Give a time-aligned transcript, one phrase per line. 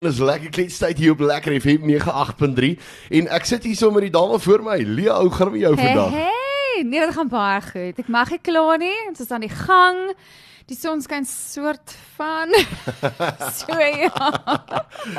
[0.00, 2.68] Dis lekker kletstyd hier op Lekker FM 98.3
[3.18, 4.78] en ek sit hier so met die dame voor my.
[4.80, 6.14] Lea, hoe gaan dit met jou Hey, vandag?
[6.14, 7.98] hey, nee, dit gaan baie goed.
[8.00, 8.94] Ek mag nie kla nie.
[9.10, 9.98] Ons is aan die gang.
[10.70, 12.52] Die son skyn soort van
[13.58, 14.28] so ja.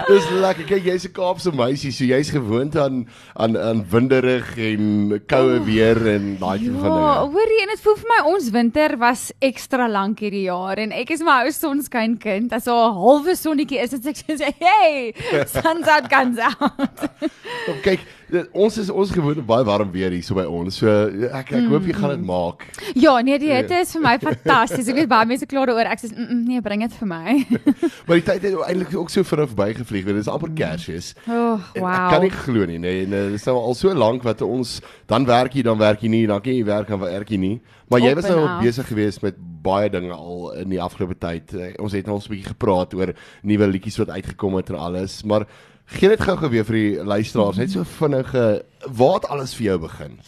[0.08, 0.64] Dis lekker.
[0.70, 3.02] Kyk, jy's 'n Kaapse meisie, so jy's gewoond aan
[3.36, 7.34] aan aan winderig en koue weer en daai tipe van Ja, dinge.
[7.36, 11.12] hoorie, en dit voel vir my ons winter was ekstra lank hierdie jaar en ek
[11.18, 12.54] is my ou sonskyn kind.
[12.54, 15.12] As 'n halwe sonnetjie is dit sê, "Hey,
[15.52, 17.12] sun's out, guns out."
[17.68, 18.00] Kom kyk,
[18.54, 20.78] ons is ons gewoond baie warm weer hier so by ons.
[20.82, 20.88] So
[21.32, 22.64] ek ek hoop jy gaan dit maak.
[22.96, 24.88] Ja, nee, die hitte is vir my fantasties.
[24.92, 25.90] Ek weet baie mense kla daaroor.
[25.92, 27.46] Ek sê, mm, mm, "Nee, bring dit vir my."
[28.08, 31.14] Maar die tyd het eintlik ook so vinnig verbygevlieg, want dit is amper Kersfees.
[31.28, 31.92] Oh, En wow.
[31.92, 34.42] Ek kan nie glo nie, nee, en eh, dit is nou al so lank wat
[34.42, 37.38] ons dan werk jy, dan werk jy nie, dan kan jy werk dan werk jy
[37.38, 37.62] nie.
[37.92, 41.54] Maar jy was en nou besig geweest met baie dinge al in die afgelope tyd.
[41.54, 44.70] Eh, Ons het nou al so 'n bietjie gepraat oor nuwe liedjies wat uitgekom het
[44.70, 45.46] en alles, maar
[45.92, 49.78] gee net gou-gou weer vir die luisteraars net so vinnige waar het alles vir jou
[49.88, 50.20] begin?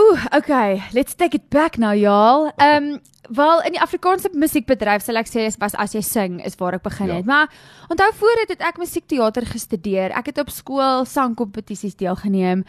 [0.00, 2.50] Ooh, okay, let's take it back now, y'all.
[2.56, 6.38] Ehm, um, wel in die Afrikaanse musiekbedryf sal ek sê is was as jy sing
[6.46, 7.14] is waar ek begin Ja.
[7.16, 7.26] het.
[7.26, 7.50] Maar
[7.88, 10.10] onthou voor dit het ek musiekteater gestudeer.
[10.16, 12.64] Ek het op skool sangkompetisies deelgeneem,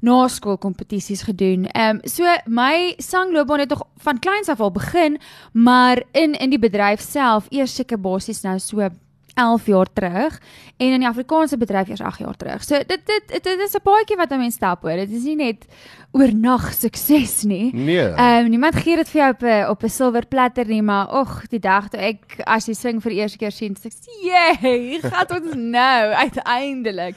[0.00, 1.66] na skool kompetisies gedoen.
[1.72, 5.18] Ehm um, so my sangloopbaan het nog van kleins af al begin,
[5.52, 8.88] maar in in die bedryf self eers seker basies nou so
[9.36, 10.38] 11 jaar terug
[10.76, 12.64] en in die Afrikaanse bedryf eers 8 jaar terug.
[12.64, 14.96] So dit dit dit, dit is 'n paadjie wat 'n mens stap hoor.
[14.96, 15.66] Dit is nie net
[16.12, 17.74] oornag sukses nie.
[17.74, 18.08] Nee.
[18.08, 21.06] Ehm um, niemand gee dit vir jou op 'n op 'n silwer platter nie, maar
[21.06, 23.92] ag, die dag toe ek as jy sing vir die eerste keer sien, sê ek,
[24.22, 27.16] "Jee, gaan ons nou uiteindelik."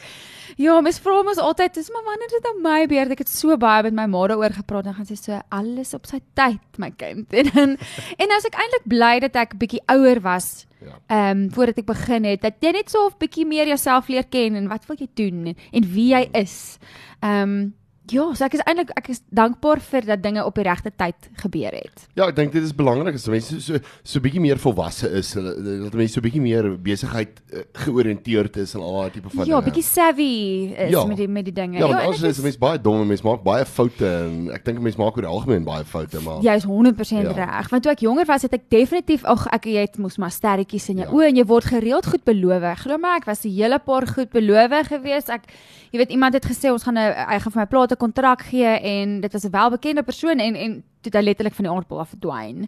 [0.58, 3.12] Ja, mens vra mos altyd, dis maar wanneer dit aan my beurt.
[3.12, 6.06] Ek het so baie met my ma daaroor gepraat en gaan sê so alles op
[6.06, 7.32] sy tyd, my kind.
[7.40, 7.78] En dan
[8.18, 11.00] en as ek eintlik bly dat ek bietjie ouer was Ja.
[11.08, 14.28] ehm um, voordat ek begin het dat jy net so 'n bietjie meer jouself leer
[14.28, 16.78] ken en wat wil jy doen en, en wie jy is.
[17.20, 17.74] Ehm um,
[18.12, 21.16] ja, so ek is eintlik ek is dankbaar vir dat dinge op die regte tyd
[21.44, 22.08] gebeur het.
[22.16, 25.56] Ja, ek dink dit is belangrik as mense so so bietjie meer volwasse is, hulle-
[25.84, 29.62] dat mense so bietjie meer besigheid eh, georiënteerd is en al daai tipe van Ja,
[29.62, 31.06] bietjie savvy is Ja.
[31.06, 31.78] met die met die dinge.
[31.80, 34.80] Ja, anders dit is mense baie dom en mense maak baie foute en ek dink
[34.80, 37.30] mense maak oor die algemeen baie foute, maar Jy is 100% Ja.
[37.36, 37.46] ja.
[37.46, 37.70] reg.
[37.70, 40.90] Want toe ek jonger was, het ek definitief ag ek jy het mos maar sterretjies
[40.90, 41.12] in jou Ja.
[41.12, 41.18] ja.
[41.18, 42.80] oë en jy word gereeld goed beloof.
[42.84, 45.30] Glo my, ek was 'n hele paar goed beloof geweest.
[45.30, 45.44] Ek
[45.92, 48.66] jy weet iemand het gesê ons gaan 'n hy gaan vir my plate kontrak gee
[48.94, 52.10] en dit was 'n welbekende persoon en en toe hy letterlik van die aardbol af
[52.10, 52.68] verdwyn.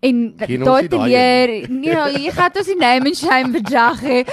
[0.00, 4.24] En daai te leer, nee, jy gaan ons nie name and shame bedrag hê.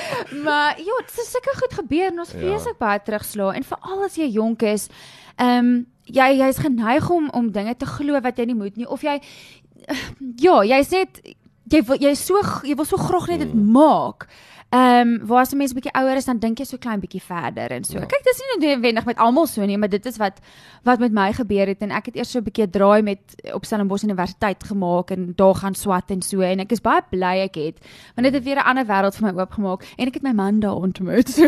[0.43, 2.39] Maar ja, dit is sulke goed gebeur en ons Ja.
[2.39, 4.87] vrees ek baie terugslaan en veral as jy jonk is,
[5.37, 8.87] ehm um, jy jy's geneig om om dinge te glo wat jy nie moet nie
[8.89, 9.19] of jy
[10.39, 11.21] ja, jy's net
[11.69, 13.71] jy wil jy is so jy wil so graag net dit Mm.
[13.71, 14.27] maak.
[14.69, 17.21] Ehm um, waar as 'n mens bietjie ouer is dan dink jy so klein bietjie
[17.21, 17.93] verder en so.
[17.99, 18.05] Ja.
[18.05, 20.39] Kyk, dis nie noodwendig met almal so nie, maar dit is wat
[20.83, 23.19] wat met my gebeur het en ek het eers so 'n bietjie draai met
[23.53, 27.43] op Stellenbosch Universiteit gemaak en daar gaan swat en so en ek is baie bly
[27.47, 27.77] ek het
[28.15, 30.59] want dit het weer 'n ander wêreld vir my oopgemaak en ek het my man
[30.59, 31.29] daar ontmoet.
[31.29, 31.47] So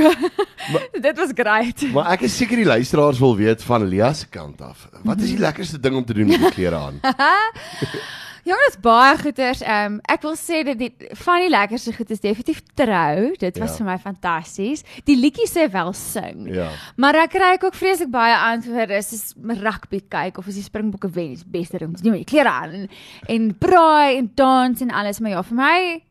[1.02, 1.92] dit was great.
[1.92, 4.88] maar ek is seker die luisteraars wil weet van Lea se kant af.
[5.04, 7.00] Wat is die lekkerste ding om te doen met die klere aan?
[8.48, 9.62] Ja, dit is baie goeders.
[9.62, 13.34] Ehm um, ek wil sê dat die van die lekkerste goed is definitief trou.
[13.40, 13.78] Dit was Ja.
[13.78, 14.84] vir my fantasties.
[15.06, 16.48] Die liedjie sê wel sing.
[16.54, 16.70] Ja.
[16.96, 21.32] Maar ek kry ook vreeslik baie antwoorde soos rugby kyk of as die Springbokke wen,
[21.32, 22.90] is beste ding doen met jou klere aan en,
[23.28, 26.02] en braai en dans en alles, maar ja, vir my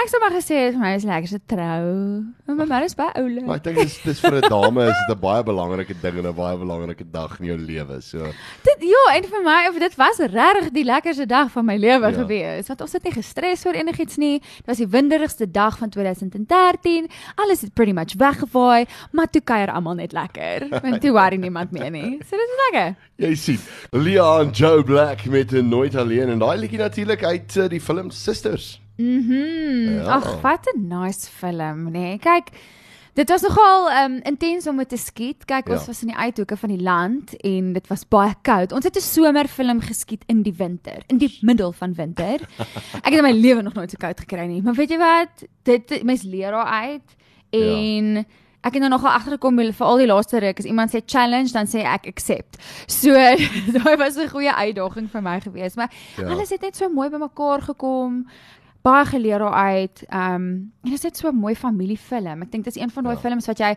[0.00, 2.22] ek sou maar gesê het vir my is lekkerste trou.
[2.46, 3.44] Maar my man is baie oulik.
[3.46, 6.26] Maar ek dink dis dis vir 'n dame is dit 'n baie belangrike ding en
[6.26, 8.00] 'n baie belangrike dag in jou lewe.
[8.00, 8.18] So
[8.64, 12.06] Dit ja, en vir my of dit was regtig die lekkerste dag van my lewe
[12.10, 12.12] Ja.
[12.12, 12.66] gewees.
[12.68, 14.38] Want ons het nie gestres oor enigiets nie.
[14.40, 17.08] Dit was die winderigste dag van 2013.
[17.36, 20.68] Alles het pretty much weggevaai, maar toe kuier almal net lekker.
[20.82, 22.18] Want toe worry niemand meer nie.
[22.24, 22.96] So dit is lekker.
[23.16, 23.58] jy sien,
[23.92, 27.80] Lea en Joe Black met 'n nooit alleen en daai liedjie natuurlik uit uh, die
[27.80, 28.79] film Sisters.
[29.00, 30.04] Mhm.
[30.04, 30.14] Ja.
[30.16, 31.90] Ag, wat 'n nice film, nê.
[31.90, 32.18] Nee.
[32.18, 32.48] Kyk,
[33.14, 35.44] dit was nogal um intens om dit te skiet.
[35.44, 35.74] Kyk, Ja.
[35.74, 38.72] ons was in die uithoeke van die land en dit was baie koud.
[38.72, 42.40] Ons het 'n somerfilm geskiet in die winter, in die middel van winter.
[43.04, 44.62] Ek het in my lewe nog nooit so koud gekry nie.
[44.62, 45.44] Maar weet jy wat?
[45.62, 47.16] Dit mens leer daar uit
[47.50, 48.24] en ja.
[48.62, 51.66] Ek het nou nogal agtergekom vir al die laaste ruk as iemand sê challenge dan
[51.66, 52.58] sê ek accept.
[52.86, 53.08] So
[53.76, 56.24] daai was 'n goeie uitdaging vir my geweest, maar Ja.
[56.24, 56.30] ja.
[56.30, 58.26] alles het net so mooi bymekaar gekom
[58.82, 60.04] baie geleer daaruit.
[60.08, 62.42] Ehm um, en dit is net so 'n mooi familiefilm.
[62.42, 63.20] Ek dink dis een van daai Ja.
[63.20, 63.76] films wat jy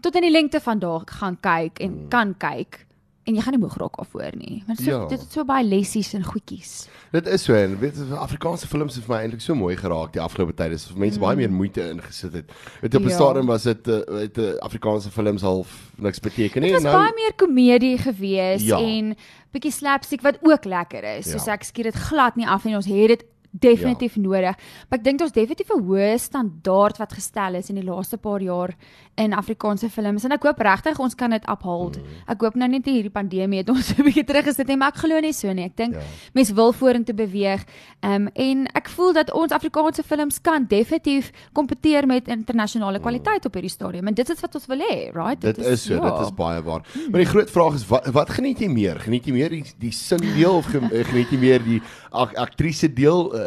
[0.00, 2.00] tot in die lengte van daag gaan kyk en Mm.
[2.02, 2.08] mm.
[2.08, 2.86] kan kyk
[3.26, 4.62] en jy gaan nie moeg raak daarvoor nie.
[4.66, 5.06] Want so, Ja.
[5.08, 6.88] dit het so baie lessies en goedjies.
[7.12, 10.20] Dit is so en weet Afrikaanse films het vir my eintlik so mooi geraak die
[10.20, 10.70] afgelope tyd.
[10.70, 12.44] Dis vir mense baie meer moeite ingesit het.
[12.82, 13.08] Weet op 'n Mm.
[13.08, 13.14] Ja.
[13.14, 16.72] stadium was dit uh, weet uh, Afrikaanse films half niks beteken nie.
[16.72, 18.78] Dit was Nou baie meer komedie gewees Ja.
[18.78, 19.16] en
[19.52, 21.32] bietjie slapstick wat ook lekker is.
[21.32, 21.38] Ja.
[21.38, 23.24] So ek skiet dit glad nie af en ons het dit
[23.60, 24.22] definitief ja.
[24.22, 24.56] nodig.
[24.90, 28.40] Maar ek dink ons definitief 'n hoë standaard wat gestel is in die laaste paar
[28.42, 28.74] jaar
[29.16, 31.96] in Afrikaanse films en ek hoop regtig ons kan dit uphold.
[31.98, 32.04] Mm.
[32.28, 35.20] Ek hoop nou net hierdie pandemie het ons 'n bietjie teruggesit nie, maar ek glo
[35.20, 35.64] nie so nie.
[35.64, 36.00] Ek dink Ja.
[36.34, 37.64] mense wil vorentoe beweeg.
[38.02, 43.44] Ehm um, en ek voel dat ons Afrikaanse films kan definitief kompeteer met internasionale kwaliteit
[43.46, 45.40] op hierdie stadium en dit is wat ons wil hê, right?
[45.40, 46.00] Dit is so, ja.
[46.10, 46.82] dit is baie waar.
[47.10, 48.98] Maar die groot vraag is wat wat geniet jy meer?
[48.98, 51.80] Geniet jy meer die die singdeel of ge- eh, geniet jy meer die
[52.12, 53.32] ak aktrise deel?
[53.34, 53.43] Uh,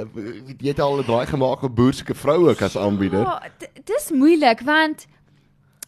[0.59, 3.19] jy het al 'n draai gemaak op boerse vroue ook as aanbieder.
[3.21, 3.41] Ja,
[3.85, 5.07] dis moeilik want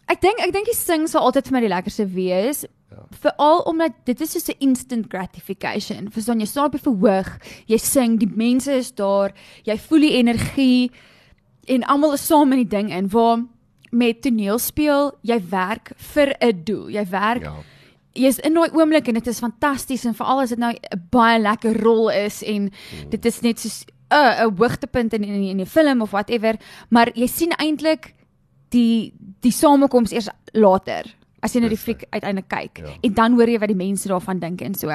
[0.07, 2.65] ek dink ek dink die sing sal altyd vir my die lekkerste wees.
[2.89, 3.03] Ja.
[3.21, 6.11] Veral omdat dit is so 'n instant gratification.
[6.11, 9.31] Verstaan jy staan op die verhoog, jy sing, die mense is daar,
[9.63, 10.91] jy voel die energie
[11.67, 13.45] en almal is saam in die ding in waar
[13.91, 16.89] met toneel speel, jy werk vir 'n doel.
[16.89, 17.53] Jy werk Ja.
[18.15, 21.39] jy's in daai oomblik en dit is fantasties en veral as dit nou 'n baie
[21.39, 22.71] lekker rol is en
[23.09, 26.55] dit is net soos 'n 'n hoogtepunt in in in die film of whatever,
[26.89, 28.13] maar jy sien eintlik
[28.69, 31.05] die die samekoms eers later
[31.41, 32.93] as jy na die fliek uiteindelik kyk Ja.
[33.01, 34.87] en dan hoor jy wat die mense daarvan dink en so.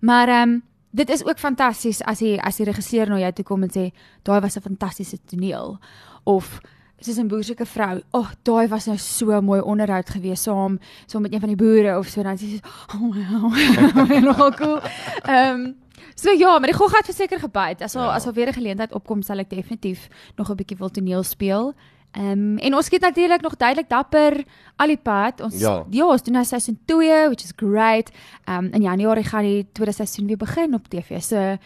[0.00, 3.44] Maar ehm um, dit is ook fantasties as jy as die regisseur na jou toe
[3.44, 3.92] kom en sê
[4.24, 5.78] daai was 'n fantastiese toneel
[6.24, 6.60] of
[7.00, 7.96] soos 'n boerse vrou.
[7.96, 11.48] Ag, oh, daai was nou so 'n mooi onderhoud gewees saam saam met een van
[11.48, 12.60] die boere of so dan sê sy
[12.94, 14.20] oh wow.
[14.24, 14.80] Nogal cool.
[15.24, 15.74] Ehm um,
[16.14, 17.82] So ja, maar die gogga het verseker gebyt.
[17.82, 18.14] As al Ja.
[18.14, 21.74] as al weer 'n geleentheid opkom, sal ek definitief nog 'n bietjie wil toneel speel.
[22.12, 24.44] Ehm um, en ons skiet natuurlik nog duidelik dapper
[24.76, 25.40] al die pad.
[25.40, 25.84] Ons Ja.
[25.90, 28.10] ja, ons doen nou seisoen 2, which is great.
[28.44, 31.20] Ehm um, in Januarie gaan die tweede seisoen weer begin op TV.
[31.22, 31.56] So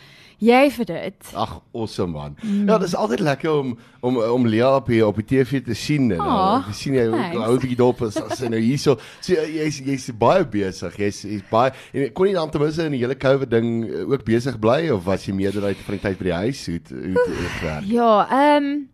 [0.43, 1.15] jy vir dit.
[1.35, 2.37] Ag, awesome man.
[2.43, 2.69] Mm.
[2.69, 5.75] Ja, dit is altyd lekker om om om Lia op hier op die TV te
[5.75, 7.37] sien en uh, te sien jy thanks.
[7.39, 8.99] hou 'n bietjie dop as as sy nou hierso.
[9.21, 10.97] So jy's jy's baie besig.
[10.99, 14.11] Jy's jy's baie en kon jy dan ten minste in die hele COVID ding uh,
[14.11, 16.67] ook besig bly of was jy meerderheid van die tyd by die huis?
[16.67, 17.85] Hoe het- hoe het het gewerk?
[17.87, 18.89] Ja, ehm um,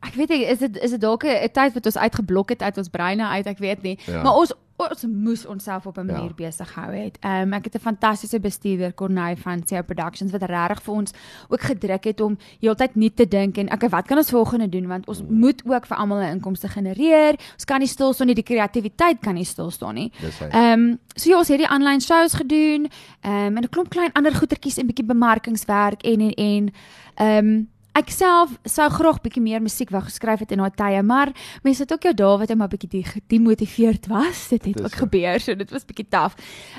[0.00, 2.78] ek weet nie, is dit is dit dalk 'n tyd wat ons uitgeblok het uit
[2.78, 3.98] ons breine uit, ek weet nie.
[4.06, 4.22] Ja.
[4.22, 6.12] Maar ons ons moes onsself op 'n Ja.
[6.12, 7.16] manier besig hou het.
[7.20, 11.12] Ehm um, ek het 'n fantastiese bestuurder Corneil van CEO Productions wat regtig vir ons
[11.48, 14.86] ook gedruk het om heeltyd nuut te dink en okay, wat kan ons volgende doen
[14.86, 17.34] want ons moet ook vir almal 'n inkomste genereer.
[17.54, 20.12] Ons kan nie stil staan nie, die kreatiwiteit kan nie stil staan nie.
[20.50, 22.88] Ehm um, so ja, ons het die aanlyn shows gedoen,
[23.20, 26.72] ehm um, en 'n klomp klein ander goetertjies en bietjie bemarkingswerk en en en
[27.14, 31.02] ehm um, ek self sou graag bietjie meer musiek wou geskryf het in daai tye,
[31.02, 31.32] maar
[31.64, 34.48] mense het ook jou dae wat jy maar bietjie de- demotiveerd was.
[34.52, 35.04] Dit het Dis ook so.
[35.06, 36.34] gebeur, so dit was bietjie taaf.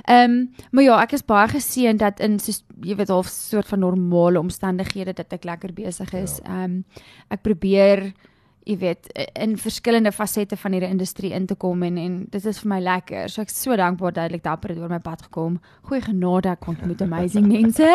[0.06, 0.38] Ehm um,
[0.72, 4.40] maar ja, ek is baie geseën dat in soos jy weet half soort van normale
[4.40, 6.40] omstandighede dat ek lekker besig is.
[6.46, 6.84] Ehm um,
[7.34, 8.12] ek probeer
[8.68, 9.08] jy weet
[9.40, 12.80] in verskillende fasette van hierdie industrie in te kom en en dit is vir my
[12.84, 13.30] lekker.
[13.32, 15.60] So ek is so dankbaar duidelik dapper het oor my pad gekom.
[15.88, 17.88] Goeie genade ek ontmoet amazing mense.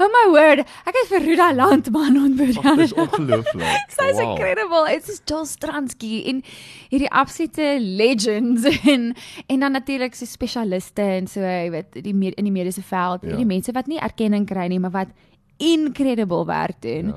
[0.00, 2.60] Oh my word, ek het vir Ruda Landman ontmoet.
[2.64, 3.92] Ag, dis ongelooflik.
[3.98, 4.24] Sy's wow.
[4.30, 4.84] incredible.
[4.88, 6.40] It's just Joel Stransky en
[6.88, 8.64] hierdie absolute legends
[8.94, 9.10] en
[9.46, 13.34] en dan natuurlik so spesialiste en so jy weet die in die mediese veld, Ja.
[13.34, 13.36] ja.
[13.36, 15.12] die mense wat nie erkenning kry nie, maar wat
[15.56, 17.06] incredible werk doen.
[17.06, 17.14] Ja.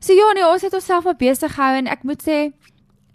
[0.00, 2.52] So ja, nee, ons het onsself maar besig gehou en ek moet sê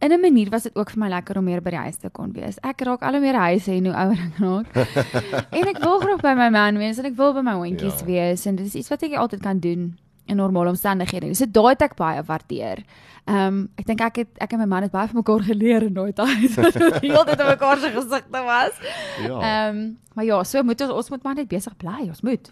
[0.01, 2.09] in 'n manier was dit ook vir my lekker om meer by die huis te
[2.09, 2.57] kon wees.
[2.63, 4.75] Ek raak al hoe meer huise en hoe ouer ek raak.
[5.59, 8.05] en ek wil graag by my man wees en ek wil by my hondjies Ja.
[8.05, 11.35] wees en dit is iets wat ek altyd kan doen in normale omstandighede.
[11.35, 12.83] So daai het ek baie waardeer.
[13.27, 15.83] Ehm um, ek dink ek het ek en my man het baie van mekaar geleer
[15.83, 16.55] in daai tyd.
[17.05, 18.73] Heeltyd op mekaar se gesigte was.
[19.21, 19.37] Ja.
[19.41, 22.07] Ehm um, maar ja, so moet ons ons moet maar net besig bly.
[22.07, 22.51] Ons moet.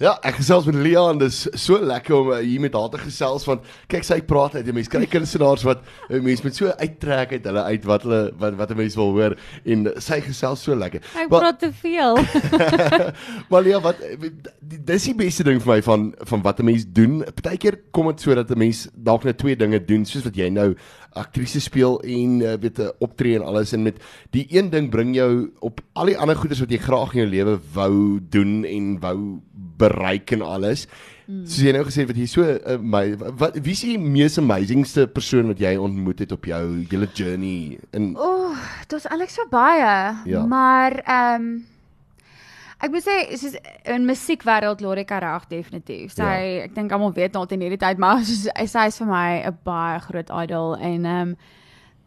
[0.00, 2.96] Ja, ek gesels met Lia en dis so lekker om uh, hier met haar te
[3.02, 4.70] gesels want kyk sy praat uit.
[4.72, 8.56] Mense kry kunstenaars wat uh, mense met so uittrek uit hulle uit wat hulle wat
[8.56, 9.34] wat 'n mens wil hoor
[9.68, 11.04] en sy gesels so lekker.
[11.20, 12.16] Ek Maar- praat te veel.
[13.52, 16.86] maar ja, wat die- dis die beste ding vir my van van wat 'n mens
[16.88, 17.20] doen.
[17.36, 20.48] Partykeer kom dit so dat 'n mens dalk net twee dinge doen soos wat jy
[20.48, 20.72] nou
[21.12, 24.00] aktrise speel en uh, weet 'n optree en alles en met
[24.32, 27.28] die een ding bring jou op al die ander goeders wat jy graag in jou
[27.30, 29.40] lewe wou doen en wou
[29.80, 30.84] bereik en alles.
[31.30, 31.44] Mm.
[31.46, 33.04] Soos jy nou gesê het wat jy so uh, my
[33.38, 37.78] wat wie is die mees amazingste persoon wat jy ontmoet het op jou hele journey
[37.94, 38.56] in Ooh,
[38.90, 39.92] daar's eintlik so baie.
[40.26, 40.42] Ja.
[40.46, 41.52] Maar ehm um,
[42.80, 43.54] ek moet sê soos
[43.92, 46.14] in musiekwêreld Lorika reg definitief.
[46.16, 46.64] Sy Ja.
[46.64, 49.30] ek dink almal weet nou al in hierdie tyd maar soos sy is vir my
[49.46, 51.36] 'n baie groot idol en ehm um,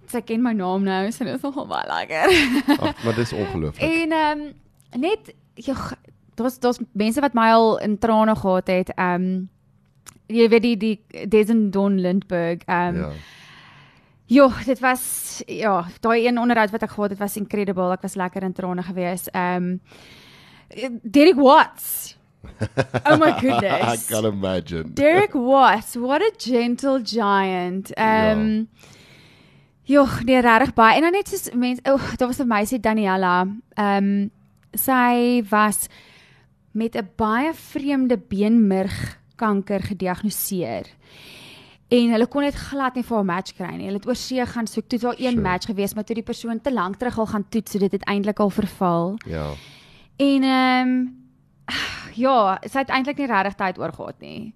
[0.10, 2.28] sy ken my naam nou, so dit is nogal baie lekker.
[2.82, 3.82] Ag, maar dis ongelooflik.
[3.88, 4.54] en ehm um,
[5.02, 5.76] net ja,
[6.36, 8.90] daar's daar's mense wat my al in trane gehad het.
[8.96, 9.50] Ehm um,
[10.28, 12.64] jy weet die die Desen Don Lindberg.
[12.66, 13.10] Ehm um, Ja.
[14.26, 17.92] Jo, dit was ja, daai een onderhoud wat ek gehad het was incredible.
[17.92, 19.28] Ek was lekker in trane gewees.
[19.32, 19.80] Ehm
[20.76, 22.18] um, Derek Watts.
[23.10, 24.08] Oh my I goodness.
[24.08, 24.94] can imagine.
[24.94, 27.92] Derek Watts, what a gentle giant.
[27.96, 28.68] Ehm um,
[29.86, 30.96] Joh, nee regtig baie.
[30.96, 33.48] En dan net soos mense, o, oh, daar was 'n meisie Daniela.
[33.76, 34.32] Ehm um,
[34.74, 35.88] sy was
[36.74, 40.86] met 'n baie vreemde beenmergkanker gediagnoseer.
[41.88, 43.86] En hulle kon net glad nie vir haar match kry nie.
[43.86, 44.88] Hulle het oor see gaan soek.
[44.88, 45.42] Toe het daar een Sure.
[45.42, 48.06] match gewees, maar toe die persoon te lank terug al gaan toets, so dit het
[48.06, 49.18] eintlik al verval.
[49.26, 49.52] Ja.
[50.18, 51.16] En ehm um,
[52.16, 54.54] ja, sy het eintlik nie regtig tyd oor gehad nie.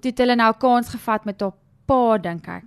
[0.00, 1.52] Toe het hulle nou 'n kans gevat met haar
[1.86, 2.64] pa dink ek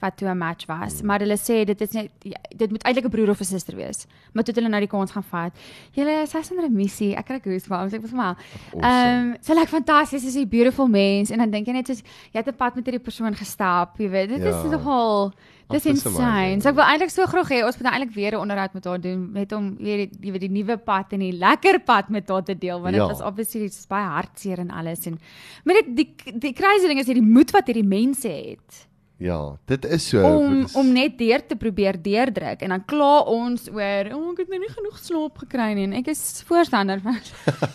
[0.00, 3.04] wat toe 'n match was, maar hulle sê dit is net ja, dit moet eintlik
[3.06, 4.06] 'n broer of 'n suster wees.
[4.32, 5.52] Maar toe hulle nou die kans gaan vat.
[5.92, 7.14] Julle sy's in remissie.
[7.16, 7.92] Ek kry goosebumps.
[7.94, 8.36] Ek was maar.
[8.74, 12.02] Ehm um, sy lyk fantasties, sy's 'n beautiful mens en dan dink jy net soos
[12.32, 14.28] jy het 'n pad met hierdie persoon gestap, jy weet.
[14.28, 14.48] Dit Ja.
[14.64, 15.32] is nogal
[15.70, 16.60] dis insane.
[16.60, 18.84] So ek wil eintlik so graag hê ons moet nou eintlik weer 'n onderhoud met
[18.84, 22.28] haar doen net om weer die, weet die nuwe pad en die lekker pad met
[22.28, 23.08] haar te deel want dit Ja.
[23.08, 25.18] was obviously dis baie hartseer en alles en
[25.64, 28.86] maar dit die die crazy ding is hierdie moed wat hierdie mense het
[29.22, 30.20] Ja, dit is so.
[30.26, 34.32] om is, om net deur te probeer deurdruk en dan kla ons oor o oh,
[34.32, 37.20] ek het nou nie genoeg slaap gekry nie en ek is voorstander van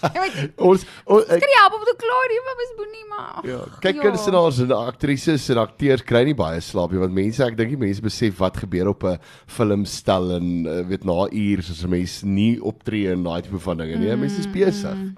[0.69, 3.96] ons o, ek, jy help om te kla nie maar mis boenie maar ja, kyk
[4.01, 4.03] Ja.
[4.10, 7.81] kunstenaars en aktrises en akteurs kry nie baie slaap nie want mense ek dink die
[7.88, 9.17] mense besef wat gebeur op 'n
[9.48, 13.77] filmstel en uh, weet na ure as 'n mens nie optree en daai tipe van
[13.77, 14.15] dinge nie.
[14.15, 14.96] Mense is besig.
[14.96, 15.15] Mm.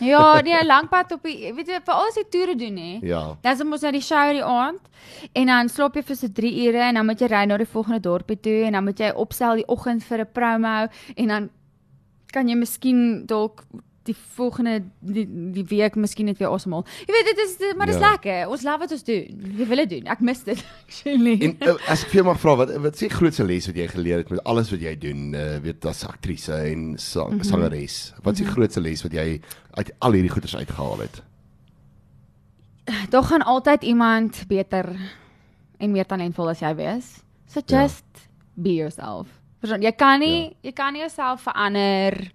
[0.00, 2.98] Ja, nee, 'n lang pad op die weet jy vir al die toere doen hè.
[3.02, 3.36] Ja.
[3.42, 4.80] Dan is ons na die show die aand
[5.32, 7.66] en dan slaap jy vir so 3 ure en dan moet jy ry na die
[7.66, 11.50] volgende dorpie toe en dan moet jy opstel die oggend vir 'n promo en dan
[12.32, 13.64] kan jy miskien dalk
[14.02, 16.84] die volgende die, die week miskien net weer asemhaal.
[17.06, 18.10] Jy weet dit is dit, maar dit is Ja.
[18.10, 18.48] lekker.
[18.48, 19.42] Ons love wat ons doen.
[19.58, 20.06] Jy wil dit doen.
[20.06, 21.36] Ek mis dit actually.
[21.40, 23.76] En uh, as ek vir jou mag vra wat wat is die grootste les wat
[23.76, 26.98] jy geleer het met alles wat jy doen, uh, weet as aktrise en Mhm.
[26.98, 27.42] mm -hmm.
[27.42, 28.12] sangeres?
[28.22, 29.40] Wat is die grootste les wat jy
[29.74, 31.22] uit al hierdie goeders uitgehaal het?
[33.10, 34.96] Daar gaan altyd iemand beter
[35.78, 37.22] en meer talentvol as jy wees.
[37.46, 37.82] So Ja.
[37.82, 38.04] just
[38.54, 39.26] be yourself.
[39.60, 42.32] Verstaan, jy kan nie jy kan nie jouself verander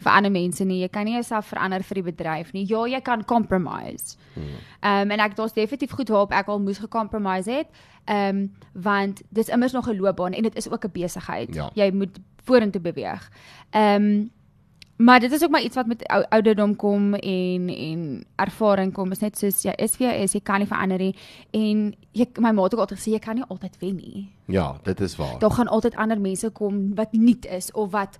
[0.00, 0.80] vir ander mense nie.
[0.80, 2.64] Jy kan nie jouself verander vir die bedryf nie.
[2.70, 4.16] Ja, jy kan compromise.
[4.36, 7.80] Ehm um, en ek daar's definitief goed waarop ek al moes gecompromise het.
[8.04, 11.54] Ehm um, want dis immers nog 'n loopbaan en dit is ook 'n besigheid.
[11.54, 11.70] Ja.
[11.74, 13.30] Jy moet vorentoe beweeg.
[13.70, 14.30] Ehm um,
[14.96, 19.10] maar dit is ook maar iets wat met ou, ouderdom kom en en ervaring kom.
[19.10, 21.14] Is net soos jy is wie jy is, jy kan nie verander nie.
[21.50, 24.28] En jy my ma het ook altyd gesê jy kan nie altyd wen nie.
[24.44, 25.38] Ja, dit is waar.
[25.38, 28.18] Daar gaan altyd ander mense kom wat nuut is of wat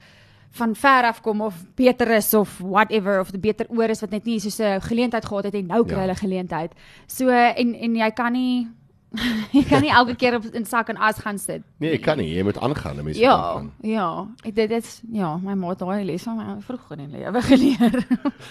[0.50, 4.10] van ver af kom of beter is of whatever of 'n beter oor is wat
[4.10, 6.00] net nie so 'n geleentheid gehad het en nou kry Ja.
[6.00, 6.72] hulle geleentheid.
[7.06, 8.68] So en en jy kan nie
[9.56, 11.62] jy kan nie elke keer op in sak en as gaan sit.
[11.82, 12.28] Nee, ek kan nie.
[12.36, 13.72] Jy moet aangaan, mense moet Ja, aangaan.
[13.82, 14.26] ja.
[14.46, 17.42] Ek dit is ja, my ma het daai les van my vroeg in die lewe
[17.50, 18.06] geleer.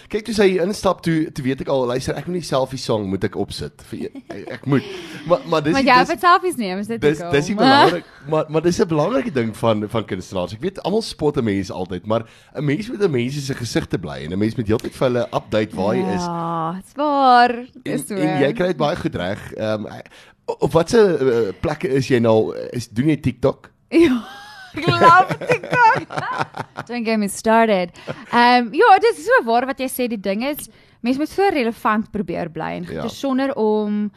[0.10, 3.08] Kyk toe sy instap toe, toe weet ek al, luister, ek moet die selfie song
[3.10, 4.84] moet ek opsit vir e- ek, ek moet.
[5.28, 8.46] Maar maar dis Maar jy dis het selfies neem, is dit dis dis belangrik, maar
[8.50, 10.54] maar dis 'n belangrike ding van van kunstenaars.
[10.54, 12.26] Ek weet almal spot 'n mens altyd, maar
[12.56, 15.24] 'n mens moet 'n mens se gesigte bly en 'n mens moet heeltyd vir hulle
[15.34, 16.24] update waar jy is.
[16.28, 17.50] Ja, dit's waar.
[17.56, 18.16] En, Dis so.
[18.16, 19.54] en jy kry dit baie goed reg.
[19.56, 20.02] Ehm um,
[20.60, 23.72] op watse uh, plekke is jy nou is doen jy TikTok?
[24.06, 24.20] Ja.
[24.78, 26.04] Ek love TikTok.
[26.88, 27.90] Don't get me started.
[28.30, 30.70] Ehm um, ja, dit is so waar wat jy sê die ding is
[31.02, 33.08] mense moet so relevant probeer bly en ja.
[33.08, 34.10] sonder om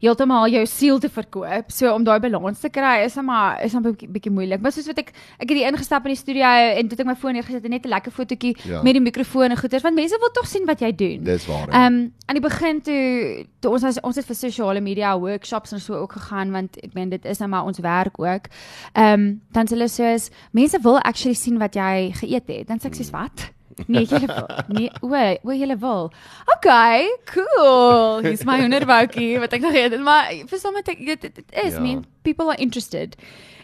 [0.00, 1.70] heeltemal jou siel te verkoop.
[1.74, 4.60] So om daai balans te kry is maar is 'n bietjie, bietjie moeilik.
[4.60, 7.14] Maar soos wat ek ek het hier ingestap in die studio en toe ek my
[7.14, 8.82] foon neergesit en net 'n lekker fotootjie Ja.
[8.82, 11.24] met die mikrofoon en goeters want mense wil tog sien wat jy doen.
[11.24, 11.68] Dis waar.
[11.68, 11.86] Ehm ja.
[11.86, 15.94] um, aan die begin toe, toe ons ons het vir sosiale media workshops en so
[15.94, 18.46] ook gegaan want ek meen dit is nou maar ons werk ook.
[18.94, 22.66] Ehm um, dan sê hulle soos mense wil actually sien wat jy geëet het.
[22.68, 23.50] Dan sê ek soos wat?
[23.86, 24.46] Nee, wil.
[24.68, 25.08] Nee, o,
[25.42, 26.10] o jy wil.
[26.56, 28.20] Okay, cool.
[28.24, 30.00] Hier's my hoenderboutjie wat ek nog eet.
[30.00, 31.76] Maar vir sommige dit, dit, is, Ja.
[31.76, 31.80] ja.
[31.80, 33.16] mean people are interested.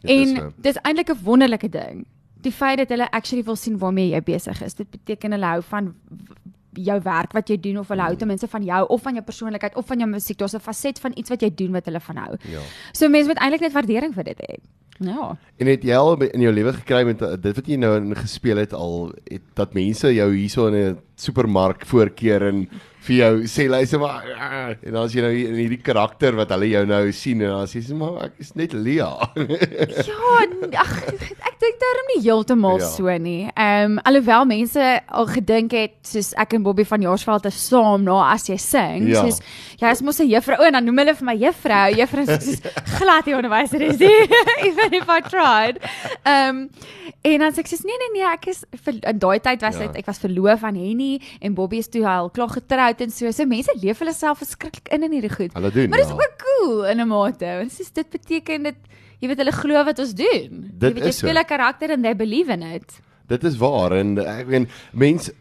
[0.03, 0.53] Dit is en so.
[0.57, 2.07] dis eintlik 'n wonderlike ding.
[2.45, 4.75] Die feit dat hulle actually wil sien waarmee jy besig is.
[4.75, 5.95] Dit beteken hulle hou van
[6.75, 9.23] jou werk wat jy doen of hulle hou ten minste van jou of van jou
[9.25, 10.39] persoonlikheid of van jou musiek.
[10.39, 12.37] Daar's 'n faset van iets wat jy doen wat hulle van hou.
[12.51, 12.61] Ja.
[12.93, 14.55] So mense moet eintlik net waardering vir dit hê.
[14.99, 15.37] Ja.
[15.59, 18.61] En het jy al in jou lewe gekry met dit wat jy nou in gespeel
[18.63, 22.69] het al het dat mense jou hierso in 'n supermark voorkeer en
[23.05, 26.33] vir jou sê luister maar ah, en dan as jy nou hier- in hierdie karakter
[26.39, 29.11] wat hulle jou nou sien en dan sê jy maar ek is net Lia.
[30.75, 32.85] Ja, ag ek dink daarom nie heeltemal Ja.
[32.85, 32.91] ja.
[32.97, 33.49] so nie.
[33.55, 38.03] Ehm um, alhoewel mense al gedink het soos ek en Bobby van Jaarsveld is saam
[38.07, 39.23] na as jy sing, Ja.
[39.23, 39.41] soos
[39.81, 41.95] jy is mos 'n juffrou o, en dan noem hulle vir my juffrou.
[41.95, 42.61] Juffrou soos
[42.99, 44.29] glad nie onderwyser is nie.
[44.65, 45.79] Even if I tried.
[46.25, 46.71] Ehm um,
[47.25, 49.87] en dan sê ek soos nee nee nee, ek is in daai tyd was Ja.
[49.87, 53.31] dit ek was verloof aan Henny en Bobby is toe al klaar getroud en so.
[53.31, 55.53] So mense leef hulle self verskriklik in in hierdie goed.
[55.55, 55.89] Hulle doen.
[55.89, 56.15] Maar dis ja.
[56.15, 57.47] ook cool in 'n mate.
[57.61, 58.77] Want soos dit beteken dit
[59.21, 60.71] jy weet hulle glo wat ons doen.
[60.73, 63.01] Dit jy weet jy is speel 'n karakter and they believe in it.
[63.27, 65.33] Dit is waar en ek meen mense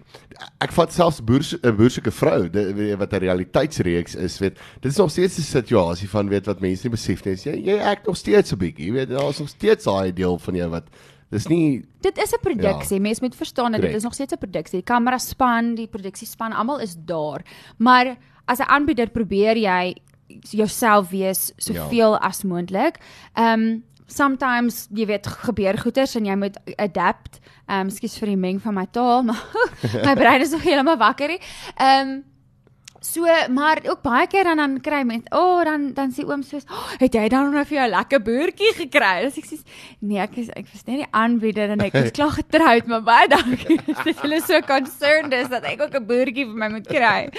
[0.63, 4.91] ek vat selfs boer 'n boersoeke vrou dit, weet, wat 'n realiteitsreeks is weet dit
[4.91, 7.77] is nog steeds 'n situasie van weet wat mense nie besef nie is jy jy
[7.77, 10.87] ek nog steeds 'n bietjie weet daar is nog steeds daai deel van jou wat
[11.33, 12.97] dis nie Dit is 'n produksie.
[12.97, 13.01] Ja.
[13.01, 13.97] Mense moet verstaan dat dit Korrek.
[13.97, 14.81] is nog steeds 'n produksie.
[14.81, 17.41] Die kameraspan, die produksiespan, almal is daar.
[17.77, 19.95] Maar as 'n aanbieder probeer jy
[20.39, 22.17] jouself wees soveel ja.
[22.17, 22.97] as moontlik.
[23.33, 27.39] Um sometimes jy weet gebeur goeters en jy moet adapt.
[27.67, 29.43] Um skus vir die meng van my taal, maar
[30.07, 31.39] my brein is nog heeltemal wakker nie.
[31.79, 32.23] Um
[33.03, 36.43] So, maar ook baie keer dan dan kry mense, o, oh, dan dan sê oom
[36.43, 39.57] soos, oh, "Het jy dan nou vir jou 'n lekker boertjie gekry?" Dis ek sê,
[39.99, 43.27] "Nee, ek is ek was net die aanbieder en ek is klaar getroud, maar baie
[43.27, 47.29] dankie dat julle so concerned is dat ek ook 'n boertjie vir my moet kry."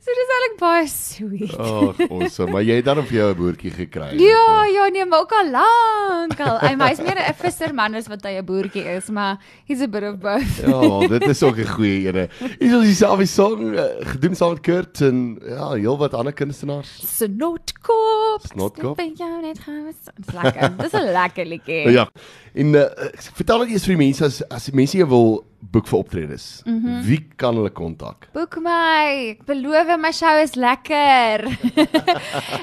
[0.00, 1.50] So dis eintlik baie sweet.
[1.60, 5.26] ag awesome maar jy het dan vir jou 'n boertjie gekry Ja, ja, nee, maar
[5.26, 6.56] ook al lank al.
[6.62, 9.36] Hy hy's meer 'n visserman as wat hy 'n boertjie is, maar
[9.68, 10.56] he's a bit of both.
[10.64, 12.28] Ja, wel, dit is ook 'n goeie ene.
[12.58, 16.96] Hier is dieselfde song uh, gedoen saam met Kurt en ja, heelwat ander kunstenaars.
[17.18, 18.40] Snotkop.
[18.52, 18.96] Snotkop.
[18.96, 19.84] Ben jou net gaan.
[20.16, 20.76] Dis lekker.
[20.80, 21.90] Dis 'n lekker liedjie.
[21.92, 22.08] Ja.
[22.54, 22.88] En uh,
[23.36, 26.62] vertel net eers vir die mense as as die mense jou wil boek vir optredes.
[26.64, 27.02] Mm -hmm.
[27.06, 28.28] Wie kan hulle kontak?
[28.32, 29.28] Boek my.
[29.30, 31.44] Ek beloof my show is lekker.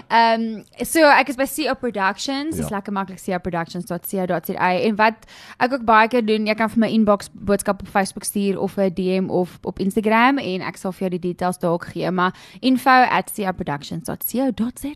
[0.08, 2.56] Ehm um, so ek is by CO Productions.
[2.56, 2.76] Dis Ja.
[2.76, 5.14] lekker maklik coproductions.co.za en wat
[5.58, 8.78] ek ook baie keer doen, jy kan vir my inbox boodskap op Facebook stuur of
[8.78, 12.34] 'n DM of op Instagram en ek sal vir jou die details ook gee, maar
[12.60, 14.90] info@coproductions.co.za.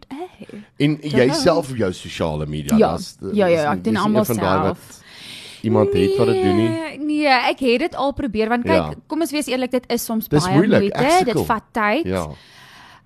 [0.78, 2.92] En jy self op jou sosiale media, Ja.
[2.92, 5.02] das- Ja, ja, ja, ek doen almal daai wat
[5.62, 6.70] Iemand het wat dit doen nie.
[6.70, 8.94] Nee, Nee, ek het dit al probeer want kyk, Ja.
[9.08, 12.06] kom ons wees eerlik, dit is soms Dis baie moeilik, moeite, dit vat tyd.
[12.06, 12.28] Ja.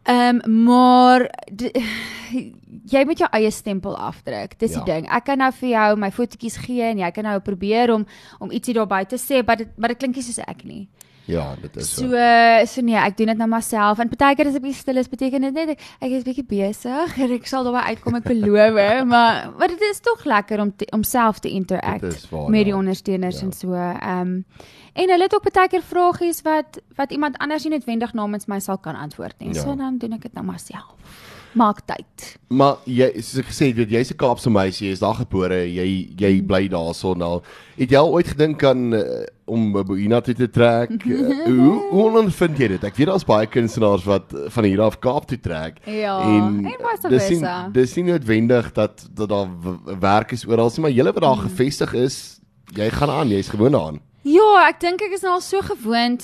[0.06, 1.30] Ehm um, maar
[2.94, 4.58] jy moet jou eie stempel afdruk.
[4.60, 4.84] Dis Ja.
[4.84, 5.08] die ding.
[5.12, 8.06] Ek kan nou vir jou my fotootjies gee en jy kan nou probeer om
[8.40, 10.88] om ietsie daarby te sê, maar dit maar dit klink nie soos ek nie.
[11.26, 12.66] Ja, dit is So so.
[12.66, 14.00] so nee, ek doen dit nou maar self.
[14.00, 17.18] En partykeer as ek bietjie stil is, beteken dit net ek, ek is bietjie besig
[17.18, 18.80] en ek sal daarby uitkom, ek beloof,
[19.14, 22.74] maar maar dit is tog lekker om te, om self te interact waar, met die
[22.74, 22.80] ja.
[22.80, 23.46] ondersteuners Ja.
[23.48, 23.74] en so.
[23.74, 24.46] Ehm um,
[24.96, 28.60] en hulle het ook baie keer vragies wat wat iemand anders nie noodwendig namens my
[28.64, 29.54] sal kan antwoord nie.
[29.54, 29.62] Ja.
[29.62, 30.94] So dan doen ek dit nou maar self.
[31.56, 32.26] Maak tyd.
[32.52, 36.42] Maar jy soos ek gesê het, jy's 'n Kaapse meisie, jy's daar gebore, jy jy
[36.44, 37.44] bly daarson al.
[37.78, 40.92] Het jy al ooit gedink aan uh, om 'n boina toe te trek?
[41.06, 42.84] Uh, hoe hoe ondervind jy dit?
[42.84, 45.80] Ek weet daar's baie kunstenaars wat uh, van hier af Kaap toe trek.
[45.88, 47.42] Ja, en vice dis nie,
[47.72, 49.48] dis nie noodwendig dat dat daar
[50.00, 51.48] werk is oral nie, maar julle wat daar Hmm.
[51.50, 52.40] gevestig is,
[52.76, 54.00] jy gaan aan, jy's gewoond daaraan.
[54.26, 56.24] Ja, ek dink ek is nou al so gewoond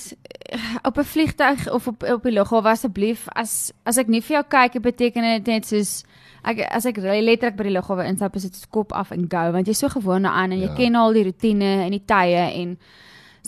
[0.50, 4.36] eh, op 'n vliegtyg of op op die lughawe asseblief as as ek nie vir
[4.40, 6.04] jou kyk, dit beteken dit net soos
[6.44, 9.66] ek as ek letterlik by die lughawe instap is dit kop af en go want
[9.66, 10.74] jy's so gewoond daaraan en jy Ja.
[10.74, 12.78] ken al die rotine en die tye en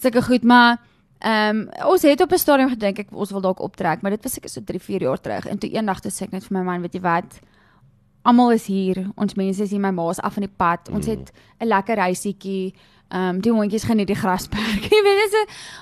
[0.00, 0.78] sulke goed, maar
[1.24, 4.22] Ehm um, ons het op 'n stadium gedink ek ons wil dalk optrek, maar dit
[4.22, 5.46] was seker so 3, 4 jaar terug.
[5.46, 7.40] En toe eendag toe sê ek net vir my man, weet jy wat?
[8.24, 9.04] Almal is hier.
[9.20, 10.88] Ons mense is hier, my ma is af van die pad.
[10.90, 12.74] Ons het 'n lekker huisietjie.
[13.12, 14.82] Ehm um, die hondjies geniet die grasperk.
[14.90, 15.34] Jy weet dis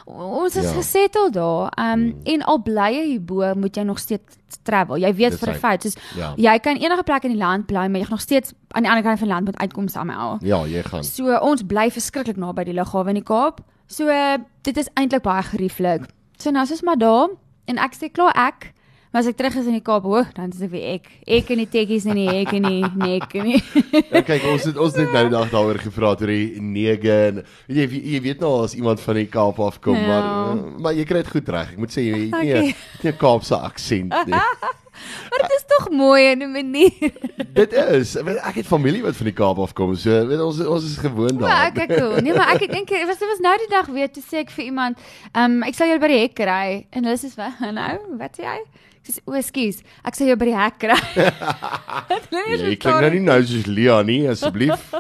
[0.06, 0.72] 'n ons is Ja.
[0.72, 1.70] gesettel daar.
[1.78, 4.96] Ehm um, en al bly jy hierbo, moet jy nog steeds travel.
[4.98, 6.34] Jy weet Dis vir 'n feit, soos Ja.
[6.36, 8.90] jy kan enige plek in die land bly, maar jy gaan nog steeds aan die
[8.90, 10.38] ander kant van die land moet uitkom somehow.
[10.44, 11.04] Ja, jy gaan.
[11.04, 13.60] So ons bly verskriklik naby die lughawe in die Kaap.
[13.86, 16.02] So uh, dit is eintlik baie gerieflik.
[16.38, 17.28] So nou is ons maar daar
[17.66, 18.72] en ek sê klaar ek.
[19.12, 21.08] Maar as ek terug is in die Kaap, hoor, dan is dit weer ek.
[21.28, 23.60] Ek en die tekkies en die ek en die nek en die
[24.08, 27.42] Ja, kyk, ons het ons het net nou dag daaroor gepraat oor die nege en
[27.68, 30.06] weet jy jy weet nou as iemand van die Kaap afkom, Ja.
[30.08, 30.24] maar
[30.56, 31.72] uh, maar jy kry dit goed reg.
[31.76, 32.72] Ek moet sê jy het nie.
[32.72, 34.40] 'n 'n Kaapse aksent nie.
[35.32, 37.12] Maar dit is tog mooi in 'n manier.
[37.60, 40.84] dit is, ek ek het familie wat van die Kaap afkom, so weet ons ons
[40.84, 41.76] is gewoond Maar daaraan.
[41.76, 42.16] ek ek cool.
[42.24, 44.50] Nee, maar ek dink dit was dit was nou die dag weer toe sê ek
[44.56, 44.96] vir iemand,
[45.36, 48.32] ehm um, ek sal jou by die hek kry en hulle sê wat nou, wat
[48.40, 48.60] sê jy?
[49.02, 50.96] Ek sê o, ekskuus, ek sê jou by die hek kry.
[52.54, 54.92] Jy klink nou nie nou soos Lia nie, asseblief.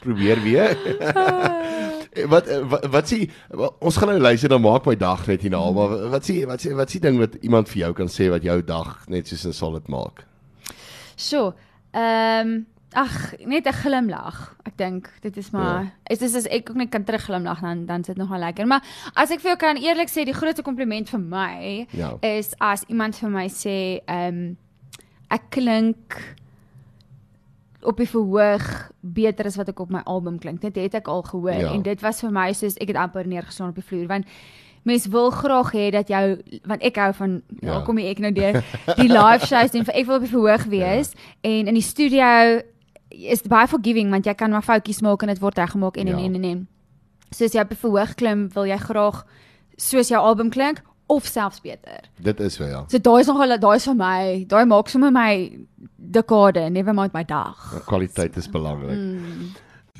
[0.00, 0.72] Probeer weer.
[2.32, 3.18] Wat wat wat sê
[3.52, 6.72] ons gaan nou luister dan maak my dag net hierna, maar wat sê wat sê
[6.76, 9.56] wat sê ding wat iemand vir jou kan sê wat jou dag net soos 'n
[9.56, 10.24] solid maak?
[11.16, 11.52] So,
[11.92, 14.56] ehm ag, net 'n glimlag.
[14.64, 15.90] Ek dink dit is maar Ja.
[16.10, 18.66] is dis as ek ook net kan terugglimlag dan dan sit nogal lekker.
[18.66, 18.82] Maar
[19.14, 22.16] as ek vir jou kan eerlik sê, die grootste kompliment vir my Ja.
[22.22, 24.56] is as iemand vir my sê, ehm
[25.30, 26.36] ek klink
[27.82, 30.60] op die verhoog beter as wat ek op my album klink.
[30.60, 31.72] Dit het ek al gehoor Ja.
[31.72, 34.26] en dit was vir my soos ek het amper neergeslaan op die vloer want
[34.84, 37.72] mens wil graag hê dat jou want ek hou van ja.
[37.72, 37.80] Ja.
[37.84, 38.62] kom ek nou deur
[38.96, 41.18] die live shows en vir ek wil op die verhoog wees ja.
[41.50, 42.60] en in die studio
[43.14, 46.18] is baie forgiving want jy kan maar foutjies maak en dit word reggemaak en, en
[46.18, 46.24] Ja.
[46.24, 46.68] en en en.
[47.30, 49.24] Soos jy op die verhoog klim, wil jy graag
[49.76, 52.00] soos jou album klink of selfs beter.
[52.20, 52.84] Dit is so ja.
[52.88, 55.58] So daai is nogal daai is vir my, daai maak sommer my
[55.98, 57.82] dekade, never mind my dag.
[57.86, 58.96] Kwaliteit is belangrik.
[58.98, 59.50] Mm.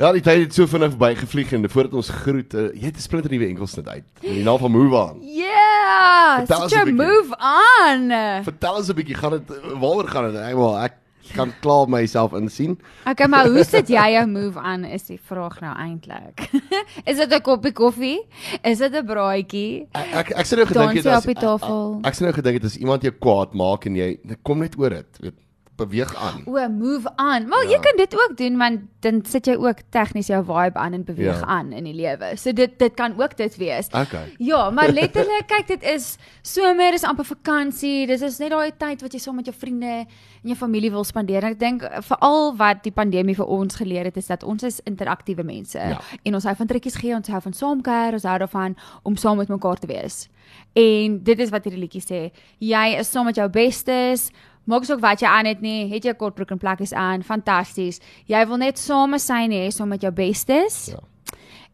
[0.00, 3.00] Ja, die tyd het so vinnig verbygevlieg en voordat ons groet, uh, jy het 'n
[3.00, 4.04] splinter nuwe enkelsnit uit.
[4.22, 5.20] In die naam van Move On.
[5.22, 7.06] Yeah, Vertel such 'n a bietjie.
[7.06, 8.08] move on.
[8.44, 9.48] Vertel ons 'n bietjie, gaan dit
[9.80, 10.40] waaroor gaan dit?
[10.40, 10.92] Ek wel ek
[11.34, 12.78] kan klaar myself insien.
[13.08, 16.46] Okay, maar hoe sit jy jou move on is die vraag nou eintlik.
[17.10, 18.20] is dit 'n koppie koffie?
[18.62, 19.88] Is dit 'n braaitjie?
[19.92, 21.26] Ek ek, ek sê nou gedink het as.
[21.26, 24.78] Ek, ek sê nou gedink het as iemand jou kwaad maak en jy kom net
[24.78, 25.38] oor dit, weet,
[25.76, 26.42] beweeg aan.
[26.46, 27.48] O, move on.
[27.48, 27.70] Wel, Ja.
[27.70, 31.04] jy kan dit ook doen want dan sit jy ook tegnies jou vibe aan en
[31.04, 31.46] beweeg Ja.
[31.46, 32.36] aan in die lewe.
[32.36, 33.86] So dit dit kan ook dit wees.
[33.86, 34.34] Okay.
[34.38, 38.06] Ja, maar letterlik kyk dit is somer, dis amper vakansie.
[38.06, 40.06] Dis is net daai tyd wat jy saam met jou vriende en
[40.52, 41.42] jou familie wil spandeer.
[41.42, 44.62] En ek dink eh, veral wat die pandemie vir ons geleer het is dat ons
[44.62, 46.00] is interaktiewe mense Ja.
[46.22, 49.36] en ons hou van trekkies gee, ons hou van saamkuier, ons hou daarvan om saam
[49.36, 50.28] met mekaar te wees.
[50.76, 52.30] En dit is wat hierdie liedjie sê.
[52.60, 54.30] Jy is saam met jou bestes.
[54.64, 57.98] Maak ook wat jy aan het nie, het jy kortbroek en plakkies aan, fantasties.
[58.26, 60.92] Jy wil net same sy hê saam met jou bestes.
[60.92, 60.98] Ja.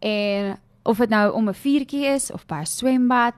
[0.09, 3.35] En of dit nou om 'n vuurtjie is of by 'n swembad,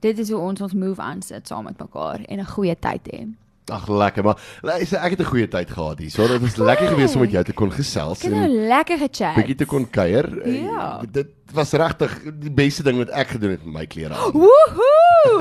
[0.00, 3.00] dit is hoe ons ons move aan sit saam met mekaar en 'n goeie tyd
[3.12, 3.26] hê.
[3.70, 6.10] Ag lekker, maar luister, ek het 'n goeie tyd gehad hier.
[6.10, 8.66] So dit was lekker geweest om met jou te kon gesels Ek het nou en
[8.68, 9.34] lekker gechat.
[9.34, 10.46] bietjie te kon kuier.
[10.48, 11.00] Ja.
[11.02, 14.32] Eh, Dit was regtig die beste ding wat ek gedoen het met my klere aan.
[14.32, 15.38] Woohoo!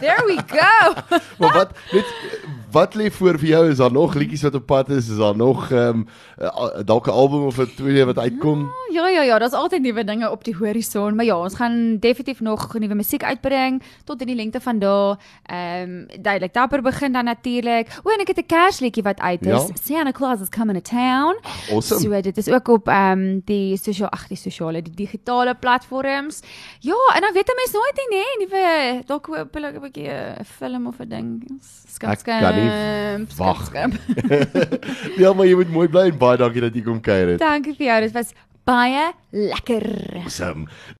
[0.00, 0.94] There we go.
[1.38, 2.04] Maar wat net
[2.74, 3.62] wat lê voor vir jou?
[3.70, 5.08] Is daar nog liedjies wat op pad is?
[5.08, 6.06] Is daar nog ehm um,
[6.84, 8.70] dalk 'n album of 'n tweede wat uitkom?
[8.92, 12.40] Ja ja ja, daar's altyd nuwe dinge op die horison, maar ja, ons gaan definitief
[12.40, 15.16] nog nuwe musiek uitbring tot in die lengte van daai.
[15.42, 18.00] Ehm um, duidelik dapper begin dan natuurlik.
[18.02, 19.66] O, en ek het 'n Kersliedjie wat uit is.
[19.66, 19.66] Ja.
[19.82, 21.34] Santa Claus is coming to town.
[21.70, 22.00] Awesome.
[22.00, 26.40] So dit is ook op ehm um, die sosiale ag die sosiale die digitale platforms.
[26.80, 30.10] Ja, en dan weet 'n mens nooit nie, nê, nuwe dalk hoop hulle 'n bietjie
[30.10, 31.60] 'n film of 'n ding.
[31.86, 32.18] Skip Ek
[32.68, 33.70] kan nie skip, wag
[35.22, 37.40] ja, maar jy moet mooi bly en baie dankie dat jy kom kuier het.
[37.42, 38.00] Dankie vir jou.
[38.06, 39.86] Dit was baie lekker.
[40.22, 40.68] Awesome.